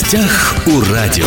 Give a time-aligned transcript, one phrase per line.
[0.00, 1.26] гостях у радио.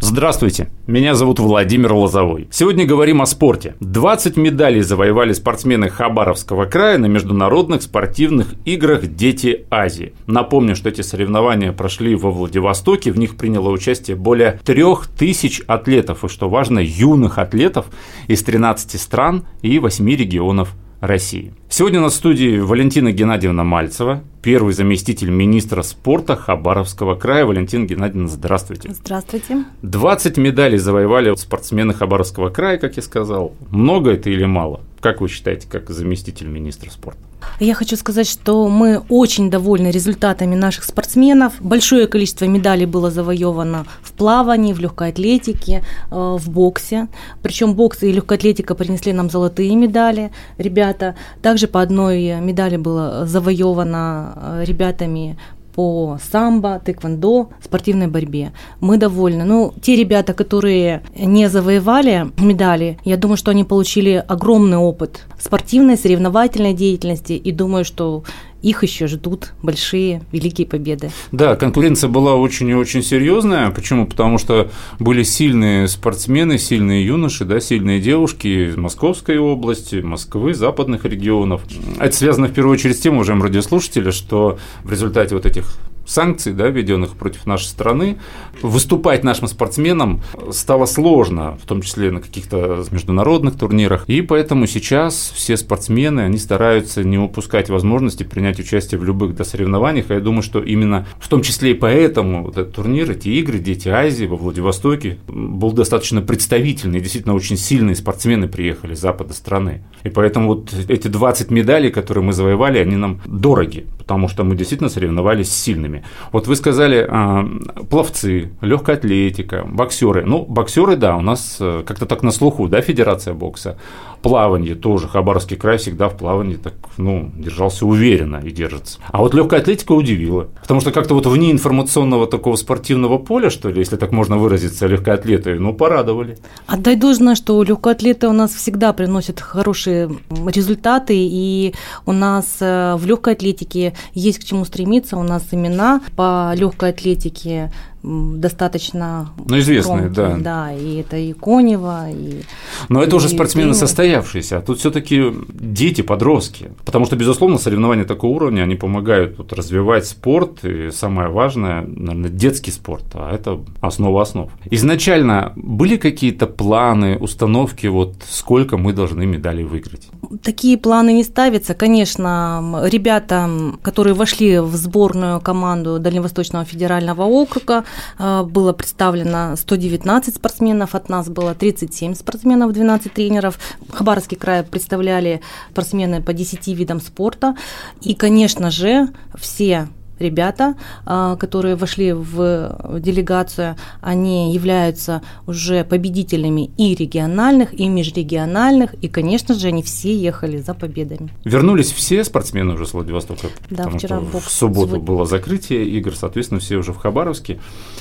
[0.00, 2.46] Здравствуйте, меня зовут Владимир Лозовой.
[2.52, 3.74] Сегодня говорим о спорте.
[3.80, 10.14] 20 медалей завоевали спортсмены Хабаровского края на международных спортивных играх «Дети Азии».
[10.28, 16.28] Напомню, что эти соревнования прошли во Владивостоке, в них приняло участие более 3000 атлетов, и
[16.28, 17.86] что важно, юных атлетов
[18.28, 21.54] из 13 стран и 8 регионов России.
[21.80, 27.46] Сегодня на студии Валентина Геннадьевна Мальцева, первый заместитель министра спорта Хабаровского края.
[27.46, 28.92] Валентина Геннадьевна, здравствуйте.
[28.92, 29.64] Здравствуйте.
[29.80, 33.54] 20 медалей завоевали спортсмены Хабаровского края, как я сказал.
[33.70, 34.82] Много это или мало?
[35.00, 37.29] Как вы считаете, как заместитель министра спорта?
[37.58, 41.54] Я хочу сказать, что мы очень довольны результатами наших спортсменов.
[41.60, 47.08] Большое количество медалей было завоевано в плавании, в легкой атлетике, э, в боксе.
[47.42, 51.16] Причем бокс и легкая атлетика принесли нам золотые медали, ребята.
[51.42, 55.38] Также по одной медали было завоевано э, ребятами
[55.74, 58.52] по самбо, тэквондо, спортивной борьбе.
[58.80, 59.44] Мы довольны.
[59.44, 65.96] Ну, те ребята, которые не завоевали медали, я думаю, что они получили огромный опыт спортивной,
[65.96, 68.24] соревновательной деятельности и думаю, что
[68.62, 71.10] их еще ждут большие, великие победы.
[71.32, 73.70] Да, конкуренция была очень и очень серьезная.
[73.70, 74.06] Почему?
[74.06, 81.04] Потому что были сильные спортсмены, сильные юноши, да, сильные девушки из Московской области, Москвы, западных
[81.04, 81.62] регионов.
[81.98, 85.78] Это связано в первую очередь с тем, уважаемые радиослушатели, что в результате вот этих
[86.10, 88.18] санкций, да, введенных против нашей страны,
[88.62, 94.04] выступать нашим спортсменам стало сложно, в том числе на каких-то международных турнирах.
[94.08, 99.44] И поэтому сейчас все спортсмены, они стараются не упускать возможности принять участие в любых да,
[99.44, 100.06] соревнованиях.
[100.10, 103.58] А я думаю, что именно в том числе и поэтому вот этот турнир, эти игры,
[103.58, 107.00] Дети Азии во Владивостоке, был достаточно представительный.
[107.00, 109.82] Действительно, очень сильные спортсмены приехали с запада страны.
[110.02, 114.56] И поэтому вот эти 20 медалей, которые мы завоевали, они нам дороги, потому что мы
[114.56, 115.99] действительно соревновались с сильными.
[116.32, 120.24] Вот вы сказали, э, пловцы, легкая атлетика, боксеры.
[120.24, 123.76] Ну, боксеры, да, у нас э, как-то так на слуху, да, Федерация бокса.
[124.22, 128.98] Плавание тоже, Хабаровский край всегда в плавании так, ну, держался уверенно и держится.
[129.10, 133.70] А вот легкая атлетика удивила, потому что как-то вот вне информационного такого спортивного поля, что
[133.70, 136.36] ли, если так можно выразиться, легкоатлеты, ну, порадовали.
[136.66, 140.10] Отдай должное, что легкоатлеты у нас всегда приносят хорошие
[140.46, 141.74] результаты, и
[142.04, 146.90] у нас э, в легкой атлетике есть к чему стремиться, у нас имена по легкой
[146.90, 150.36] атлетике достаточно ну, известные, громкие, да.
[150.38, 152.42] Да, и это и Конева, и
[152.88, 156.70] Но это и уже спортсмены состоявшиеся, а тут все таки дети, подростки.
[156.84, 162.30] Потому что, безусловно, соревнования такого уровня, они помогают вот, развивать спорт, и самое важное, наверное,
[162.30, 164.50] детский спорт, а это основа основ.
[164.70, 170.08] Изначально были какие-то планы, установки, вот сколько мы должны медалей выиграть?
[170.42, 171.74] Такие планы не ставятся.
[171.74, 173.50] Конечно, ребята,
[173.82, 177.84] которые вошли в сборную команду Дальневосточного федерального округа,
[178.18, 183.58] было представлено 119 спортсменов, от нас было 37 спортсменов, 12 тренеров.
[183.90, 185.40] Хабаровский край представляли
[185.70, 187.56] спортсмены по 10 видам спорта.
[188.00, 189.08] И, конечно же,
[189.38, 189.88] все
[190.20, 190.74] ребята,
[191.06, 199.54] а, которые вошли в делегацию, они являются уже победителями и региональных, и межрегиональных, и, конечно
[199.54, 201.30] же, они все ехали за победами.
[201.44, 203.48] Вернулись все спортсмены уже с Владивостока?
[203.70, 205.06] Да, потому вчера что в, бокс в субботу сегодня.
[205.06, 207.60] было закрытие игр, соответственно, все уже в Хабаровске.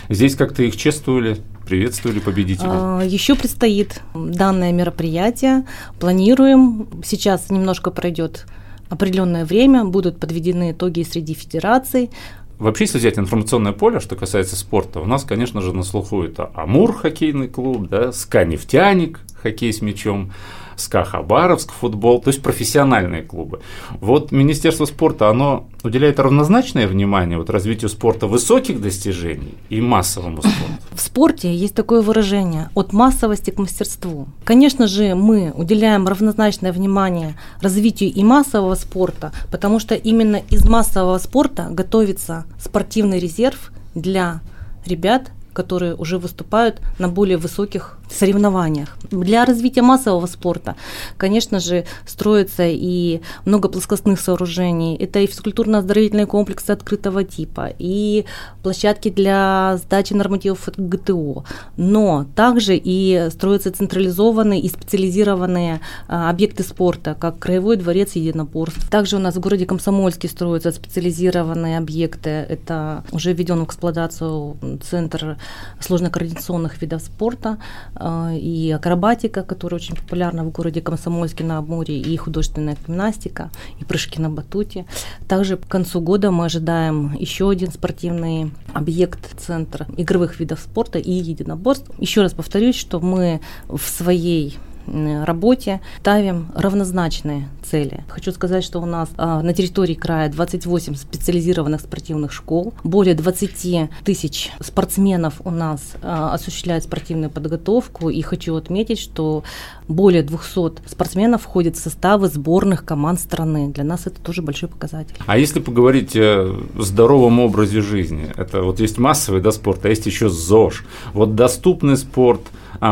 [0.09, 2.69] Здесь как-то их чествовали, приветствовали победителей?
[2.71, 5.65] А, Еще предстоит данное мероприятие.
[5.99, 6.87] Планируем.
[7.03, 8.45] Сейчас немножко пройдет
[8.89, 12.09] определенное время, будут подведены итоги среди федераций.
[12.57, 16.51] Вообще, если взять информационное поле, что касается спорта, у нас, конечно же, на слуху это
[16.53, 20.33] Амур хоккейный клуб, да, СКА Нефтяник, хоккей с мячом,
[20.79, 23.61] СКА Хабаровск, футбол, то есть профессиональные клубы.
[23.99, 30.57] Вот Министерство спорта, оно уделяет равнозначное внимание вот развитию спорта высоких достижений и массовому спорту.
[30.91, 34.27] В спорте есть такое выражение «от массовости к мастерству».
[34.43, 41.17] Конечно же, мы уделяем равнозначное внимание развитию и массового спорта, потому что именно из массового
[41.17, 44.41] спорта готовится спортивный резерв для
[44.85, 48.97] ребят, которые уже выступают на более высоких соревнованиях.
[49.11, 50.75] Для развития массового спорта,
[51.17, 54.95] конечно же, строится и много плоскостных сооружений.
[54.95, 58.25] Это и физкультурно-оздоровительные комплексы открытого типа, и
[58.63, 61.43] площадки для сдачи нормативов ГТО.
[61.77, 68.89] Но также и строятся централизованные и специализированные а, объекты спорта, как Краевой дворец единоборств.
[68.89, 72.29] Также у нас в городе Комсомольске строятся специализированные объекты.
[72.29, 75.37] Это уже введен в эксплуатацию центр
[75.79, 77.57] сложно-координационных видов спорта,
[78.01, 83.49] и акробатика, которая очень популярна в городе Комсомольске на Амуре, и художественная гимнастика,
[83.79, 84.85] и прыжки на батуте.
[85.27, 91.11] Также к концу года мы ожидаем еще один спортивный объект центра игровых видов спорта и
[91.11, 91.89] единоборств.
[91.97, 94.57] Еще раз повторюсь, что мы в своей
[94.87, 98.03] работе ставим равнозначные цели.
[98.07, 103.89] Хочу сказать, что у нас а, на территории края 28 специализированных спортивных школ, более 20
[104.03, 109.43] тысяч спортсменов у нас а, осуществляют спортивную подготовку, и хочу отметить, что
[109.87, 113.69] более 200 спортсменов входят в составы сборных команд страны.
[113.69, 115.15] Для нас это тоже большой показатель.
[115.25, 120.05] А если поговорить о здоровом образе жизни, это вот есть массовый да, спорт, а есть
[120.05, 120.85] еще ЗОЖ.
[121.13, 122.41] Вот доступный спорт–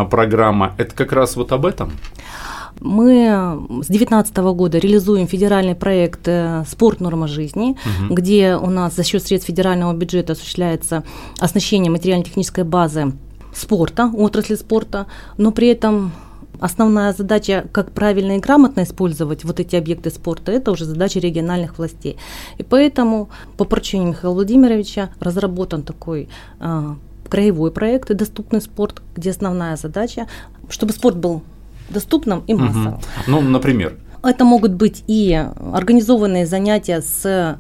[0.10, 1.92] программа, это как раз вот об этом?
[2.80, 3.28] Мы
[3.82, 7.00] с 2019 года реализуем федеральный проект э, «Спорт.
[7.00, 8.14] Норма жизни», угу.
[8.14, 11.04] где у нас за счет средств федерального бюджета осуществляется
[11.40, 13.14] оснащение материально-технической базы
[13.54, 15.08] спорта, отрасли спорта,
[15.38, 16.12] но при этом
[16.60, 21.78] Основная задача, как правильно и грамотно использовать вот эти объекты спорта, это уже задача региональных
[21.78, 22.18] властей.
[22.58, 26.30] И поэтому по поручению Михаила Владимировича разработан такой
[26.60, 26.96] э,
[27.28, 30.28] краевой проект «Доступный спорт», где основная задача,
[30.70, 31.42] чтобы спорт был
[31.90, 32.96] доступным и массовым.
[32.96, 33.02] Угу.
[33.28, 33.96] Ну, например?
[34.24, 35.34] Это могут быть и
[35.74, 37.58] организованные занятия с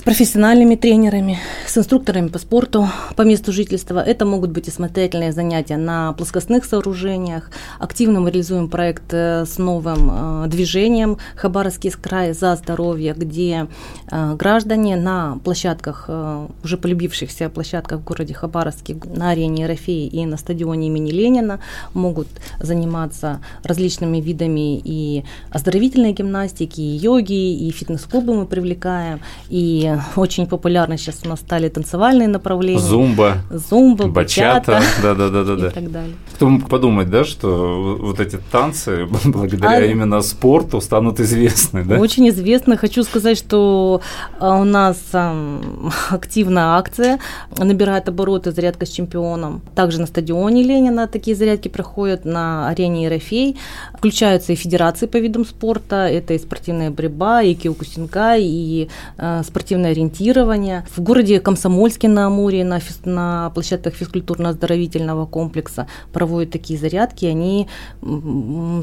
[0.00, 3.98] с профессиональными тренерами, с инструкторами по спорту по месту жительства.
[3.98, 7.50] Это могут быть и самостоятельные занятия на плоскостных сооружениях.
[7.78, 13.66] Активно мы реализуем проект э, с новым э, движением «Хабаровский край за здоровье», где
[14.10, 16.08] э, граждане на площадках,
[16.64, 21.60] уже полюбившихся площадках в городе Хабаровске, на арене Ерофеи и на стадионе имени Ленина
[21.92, 29.20] могут заниматься различными видами и оздоровительной гимнастики, и йоги, и фитнес-клубы мы привлекаем,
[29.50, 32.80] и очень популярны сейчас у нас стали танцевальные направления.
[32.80, 33.38] Зумба.
[33.50, 34.82] Зумба, бачата.
[35.02, 35.68] Да, да, да, да, да.
[35.68, 36.14] И так далее.
[36.34, 39.84] Кто мог подумать, да, что вот эти танцы благодаря а...
[39.84, 41.98] именно спорту станут известны, да?
[41.98, 42.76] Очень известны.
[42.76, 44.00] Хочу сказать, что
[44.38, 44.98] а, у нас
[46.10, 47.18] активная акция
[47.56, 49.62] набирает обороты зарядка с чемпионом.
[49.74, 53.56] Также на стадионе Ленина такие зарядки проходят, на арене Ерофей.
[53.94, 58.88] Включаются и федерации по видам спорта, это и спортивная борьба, и киокусинка, и
[59.18, 60.84] э, спортивная спортивное ориентирование.
[60.96, 67.68] В городе Комсомольске на Амуре на, физ, на площадках физкультурно-оздоровительного комплекса проводят такие зарядки, они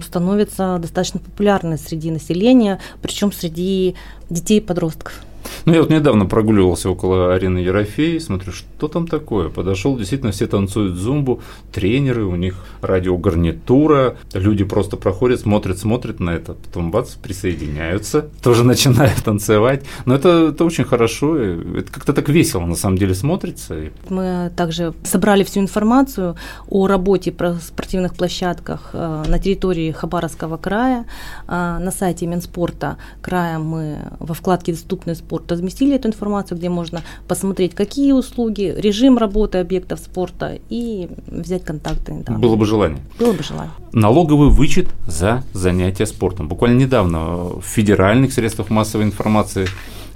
[0.02, 3.96] становятся достаточно популярны среди населения, причем среди
[4.30, 5.22] детей и подростков.
[5.66, 9.50] Ну, я вот недавно прогуливался около арены Ерофеи, смотрю, что там такое.
[9.50, 11.42] Подошел, действительно, все танцуют зумбу,
[11.72, 18.64] тренеры, у них радиогарнитура, люди просто проходят, смотрят, смотрят на это, потом бац, присоединяются, тоже
[18.64, 19.84] начинают танцевать.
[20.06, 23.76] Но это, это очень хорошо, это как-то так весело на самом деле смотрится.
[24.10, 26.36] Мы также собрали всю информацию
[26.70, 31.06] о работе про спортивных площадках э, на территории Хабаровского края.
[31.48, 36.70] Э, на сайте Минспорта края мы во вкладке «Доступный спорт» спорт разместили эту информацию, где
[36.70, 42.24] можно посмотреть, какие услуги, режим работы объектов спорта и взять контакты.
[42.26, 42.34] Да.
[42.34, 43.00] Было бы желание.
[43.20, 43.72] Было бы желание.
[43.94, 46.48] Налоговый вычет за занятия спортом.
[46.48, 47.20] Буквально недавно
[47.60, 49.68] в федеральных средствах массовой информации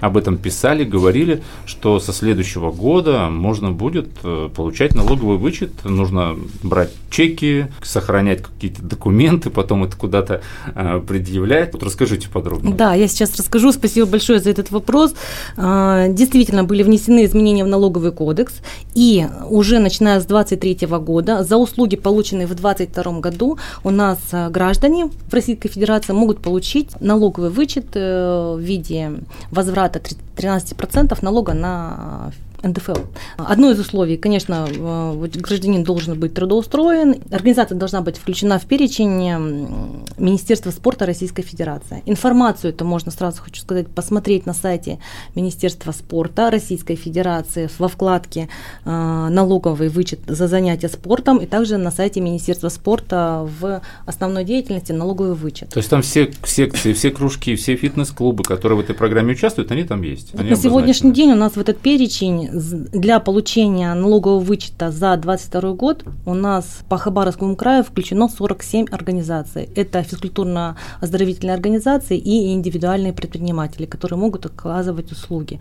[0.02, 6.36] об этом писали, говорили, что со следующего года можно будет э, получать налоговый вычет, нужно
[6.64, 10.42] брать чеки, сохранять какие-то документы, потом это куда-то
[10.74, 11.72] э, предъявлять.
[11.72, 12.74] Вот расскажите подробнее.
[12.74, 13.70] Да, я сейчас расскажу.
[13.70, 15.14] Спасибо большое за этот вопрос.
[15.56, 18.54] А, действительно, были внесены изменения в налоговый кодекс,
[18.94, 24.50] и уже начиная с 2023 года за услуги, полученные в 2022 году, у нас э,
[24.50, 29.12] граждане в Российской Федерации могут получить налоговый вычет в виде
[29.52, 32.30] возврата возврата 13% налога на
[32.62, 32.94] НДФЛ.
[33.36, 39.12] Одно из условий, конечно, э, гражданин должен быть трудоустроен, организация должна быть включена в перечень
[40.18, 42.02] Министерства спорта Российской Федерации.
[42.06, 44.98] Информацию это можно сразу хочу сказать посмотреть на сайте
[45.34, 48.48] Министерства спорта Российской Федерации во вкладке
[48.84, 54.92] э, налоговый вычет за занятия спортом и также на сайте Министерства спорта в основной деятельности
[54.92, 55.70] налоговый вычет.
[55.70, 59.84] То есть там все секции, все кружки, все фитнес-клубы, которые в этой программе участвуют, они
[59.84, 60.34] там есть.
[60.34, 65.72] Они на сегодняшний день у нас в этот перечень для получения налогового вычета за 2022
[65.72, 69.68] год у нас по Хабаровскому краю включено 47 организаций.
[69.74, 75.60] Это физкультурно-оздоровительные организации и индивидуальные предприниматели, которые могут оказывать услуги.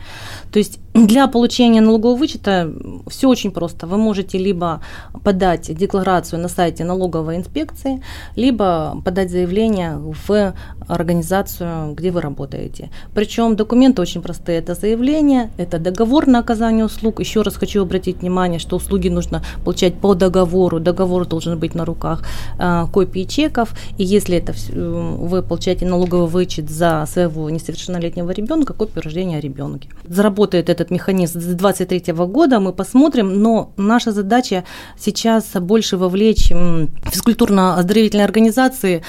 [0.52, 2.70] То есть Для получения налогового вычета
[3.08, 3.88] все очень просто.
[3.88, 4.82] Вы можете либо
[5.24, 8.02] подать декларацию на сайте налоговой инспекции,
[8.36, 10.54] либо подать заявление в
[10.88, 12.90] организацию, где вы работаете.
[13.14, 14.58] Причем документы очень простые.
[14.58, 17.22] Это заявление, это договор на оказание услуг.
[17.22, 20.82] Еще раз хочу обратить внимание, что услуги нужно получать по договору.
[20.82, 22.24] Договор должен быть на руках,
[22.60, 23.70] а, копии чеков.
[23.98, 29.90] И если это вы получаете налоговый вычет за своего несовершеннолетнего ребенка, копию рождения о ребенке.
[30.06, 34.64] Заработает это этот механизм с 2023 года, мы посмотрим, но наша задача
[35.00, 39.04] сейчас больше вовлечь физкультурно-оздоровительные организации,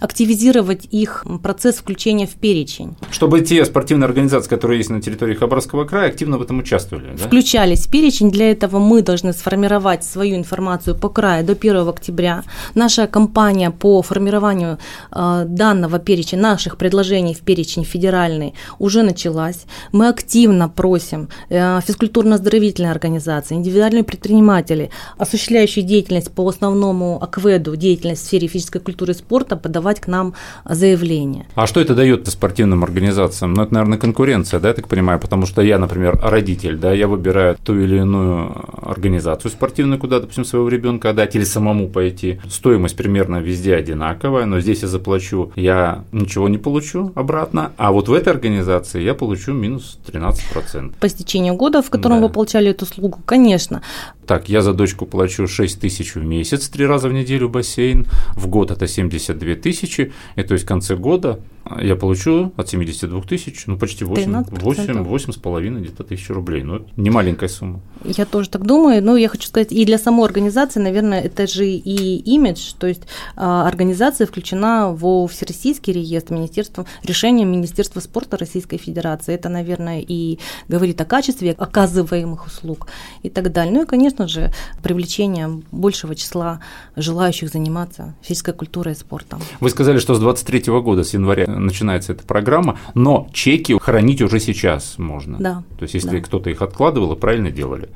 [0.00, 2.96] активизировать их процесс включения в перечень.
[3.10, 7.16] Чтобы те спортивные организации, которые есть на территории Хабаровского края, активно в этом участвовали.
[7.16, 7.26] Да?
[7.26, 8.30] Включались в перечень.
[8.30, 12.42] Для этого мы должны сформировать свою информацию по краю до 1 октября.
[12.74, 14.78] Наша кампания по формированию
[15.10, 19.64] э, данного перечня, наших предложений в перечень федеральный уже началась.
[19.92, 21.15] Мы активно просим
[21.48, 29.12] э, физкультурно-оздоровительные организации, индивидуальные предприниматели, осуществляющие деятельность по основному АКВЭДу, деятельность в сфере физической культуры
[29.12, 31.46] и спорта, подавать к нам заявление.
[31.54, 33.54] А что это дает спортивным организациям?
[33.54, 37.08] Ну, это, наверное, конкуренция, да, я так понимаю, потому что я, например, родитель, да, я
[37.08, 42.40] выбираю ту или иную организацию спортивную, куда, допустим, своего ребенка отдать или самому пойти.
[42.48, 48.08] Стоимость примерно везде одинаковая, но здесь я заплачу, я ничего не получу обратно, а вот
[48.08, 50.94] в этой организации я получу минус 13%.
[51.06, 52.26] По стечению года, в котором да.
[52.26, 53.80] вы получали эту услугу, конечно,
[54.26, 58.48] так, я за дочку плачу 6 тысяч в месяц, три раза в неделю бассейн, в
[58.48, 61.40] год это 72 тысячи, и то есть в конце года
[61.80, 66.62] я получу от 72 тысяч, ну, почти 8, 8, 8 с половиной где-то тысяч рублей.
[66.62, 67.80] Ну, не маленькая сумма.
[68.04, 69.02] Я тоже так думаю.
[69.02, 73.02] Но я хочу сказать, и для самой организации, наверное, это же и имидж, то есть
[73.34, 79.34] а, организация включена во Всероссийский реестр Министерства, решением Министерства спорта Российской Федерации.
[79.34, 82.86] Это, наверное, и говорит о качестве оказываемых услуг
[83.22, 83.74] и так далее.
[83.74, 86.60] Ну и, конечно же, привлечение большего числа
[86.96, 89.40] желающих заниматься физической культурой и спортом.
[89.60, 94.40] Вы сказали, что с 23 года, с января начинается эта программа, но чеки хранить уже
[94.40, 95.38] сейчас можно.
[95.38, 95.62] Да.
[95.78, 96.24] То есть, если да.
[96.24, 97.88] кто-то их откладывал правильно делали.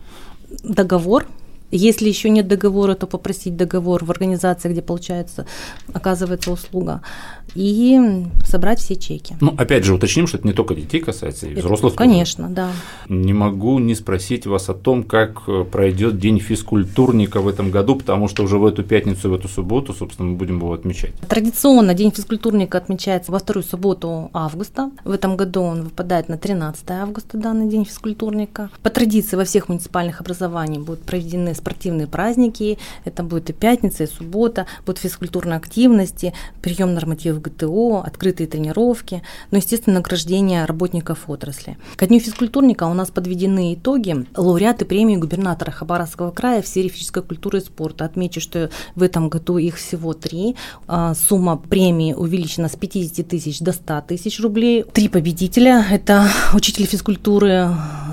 [0.64, 1.26] Договор
[1.70, 5.46] если еще нет договора, то попросить договор в организации, где получается,
[5.92, 7.02] оказывается услуга,
[7.54, 7.98] и
[8.44, 9.36] собрать все чеки.
[9.40, 11.94] Ну, опять же, уточним, что это не только детей касается, и взрослых.
[11.94, 12.54] Конечно, тоже.
[12.54, 12.70] да.
[13.08, 17.96] Не могу не спросить вас о том, как э, пройдет день физкультурника в этом году,
[17.96, 21.12] потому что уже в эту пятницу в эту субботу, собственно, мы будем его отмечать.
[21.28, 24.90] Традиционно день физкультурника отмечается во вторую субботу августа.
[25.04, 28.70] В этом году он выпадает на 13 августа, данный день физкультурника.
[28.82, 34.06] По традиции во всех муниципальных образованиях будут проведены спортивные праздники, это будет и пятница, и
[34.06, 41.76] суббота, будут физкультурные активности, прием нормативов ГТО, открытые тренировки, ну, естественно, награждение работников отрасли.
[41.96, 47.22] Ко дню физкультурника у нас подведены итоги лауреаты премии губернатора Хабаровского края в сфере физической
[47.22, 48.04] культуры и спорта.
[48.04, 50.56] Отмечу, что в этом году их всего три.
[50.86, 54.84] А, сумма премии увеличена с 50 тысяч до 100 тысяч рублей.
[54.84, 57.68] Три победителя– это учитель физкультуры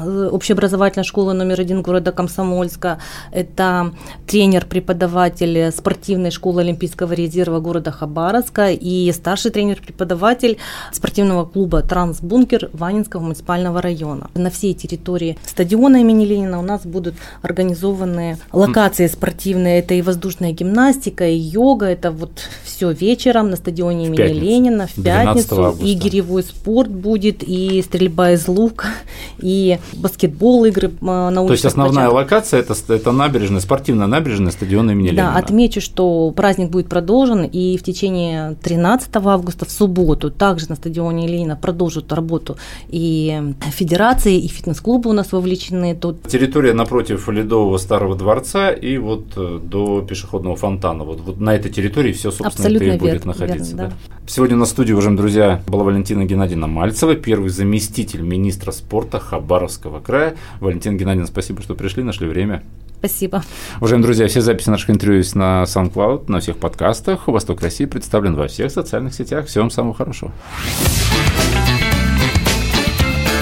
[0.08, 3.00] э, общеобразовательной школы номер один города Комсомольска,
[3.32, 3.94] это
[4.26, 10.58] тренер-преподаватель спортивной школы Олимпийского резерва города Хабаровска и старший тренер-преподаватель
[10.92, 14.30] спортивного клуба «Трансбункер» Ванинского муниципального района.
[14.34, 19.80] На всей территории стадиона имени Ленина у нас будут организованы локации спортивные.
[19.80, 21.88] Это и воздушная гимнастика, и йога.
[21.88, 22.32] Это вот
[22.64, 24.46] все вечером на стадионе имени пятницу.
[24.46, 25.78] Ленина в пятницу.
[25.82, 28.88] И гиревой спорт будет, и стрельба из лука,
[29.40, 31.48] и баскетбол игры на улице.
[31.48, 35.34] То есть основная локация это, это на набережная, спортивная набережная стадиона имени Ленина.
[35.34, 40.76] Да, отмечу, что праздник будет продолжен, и в течение 13 августа, в субботу, также на
[40.76, 46.24] стадионе Ленина продолжат работу и федерации, и фитнес-клубы у нас вовлечены тут.
[46.24, 51.04] Территория напротив Ледового старого дворца и вот э, до пешеходного фонтана.
[51.04, 53.76] Вот, вот на этой территории все, собственно, Абсолютно это и будет верно, находиться.
[53.76, 53.96] Верно, да.
[54.10, 54.17] Да.
[54.30, 60.36] Сегодня на студии, уважаемые друзья, была Валентина Геннадьевна Мальцева, первый заместитель министра спорта Хабаровского края.
[60.60, 62.62] Валентина Геннадьевна, спасибо, что пришли, нашли время.
[63.00, 63.42] Спасибо.
[63.78, 67.28] Уважаемые друзья, все записи наших интервью есть на SoundCloud, на всех подкастах.
[67.28, 69.48] Восток России представлен во всех социальных сетях.
[69.48, 70.34] Всего вам самого хорошего.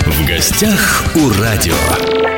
[0.05, 2.34] В гостях у радио.